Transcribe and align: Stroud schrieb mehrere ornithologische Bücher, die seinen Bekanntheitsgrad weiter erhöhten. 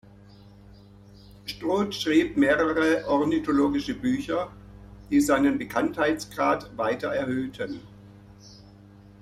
Stroud 1.45 1.93
schrieb 1.93 2.35
mehrere 2.35 3.07
ornithologische 3.07 3.93
Bücher, 3.93 4.51
die 5.11 5.21
seinen 5.21 5.59
Bekanntheitsgrad 5.59 6.75
weiter 6.75 7.09
erhöhten. 7.13 7.81